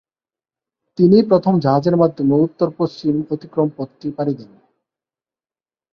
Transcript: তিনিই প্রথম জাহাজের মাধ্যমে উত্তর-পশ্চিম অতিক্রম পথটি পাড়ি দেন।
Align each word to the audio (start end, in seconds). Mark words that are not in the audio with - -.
তিনিই 0.99 1.23
প্রথম 1.23 1.53
জাহাজের 1.59 1.95
মাধ্যমে 1.97 2.35
উত্তর-পশ্চিম 2.37 3.15
অতিক্রম 3.31 3.67
পথটি 3.77 4.07
পাড়ি 4.17 4.33
দেন। 4.39 4.51